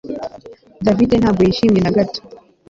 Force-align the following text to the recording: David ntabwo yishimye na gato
David 0.85 1.11
ntabwo 1.17 1.41
yishimye 1.43 1.79
na 1.81 1.91
gato 1.97 2.19